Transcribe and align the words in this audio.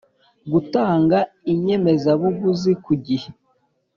gutanga 0.51 1.17
inyemezabuguzi 1.51 2.71
kugihe 2.85 3.29